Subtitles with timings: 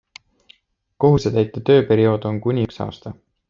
[1.05, 3.19] Kohusetäitja tööperiood on kuni üks aasta.